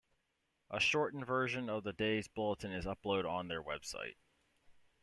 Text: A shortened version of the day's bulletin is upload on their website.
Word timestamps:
A 0.71 0.79
shortened 0.79 1.27
version 1.27 1.69
of 1.69 1.83
the 1.83 1.93
day's 1.93 2.27
bulletin 2.27 2.71
is 2.73 2.85
upload 2.87 3.29
on 3.29 3.49
their 3.49 3.61
website. 3.61 4.15